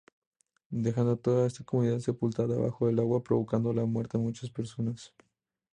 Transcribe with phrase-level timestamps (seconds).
[0.73, 5.13] Dejando toda esta comunidad sepultada bajo el agua, provocando la muerte a muchas personas.